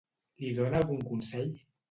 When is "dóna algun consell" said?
0.61-1.55